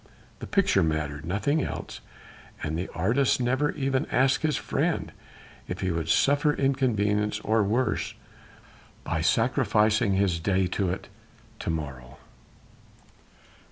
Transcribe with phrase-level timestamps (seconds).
[0.39, 2.01] The picture mattered nothing else
[2.63, 5.11] and the artist never even asked his friend
[5.67, 8.15] if he would suffer inconvenience or worse
[9.03, 11.07] by sacrificing his day to it
[11.59, 12.17] to morrow.